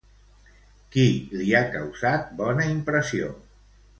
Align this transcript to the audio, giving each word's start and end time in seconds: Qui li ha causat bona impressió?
Qui 0.95 1.03
li 1.41 1.51
ha 1.59 1.61
causat 1.75 2.33
bona 2.41 2.67
impressió? 2.73 3.31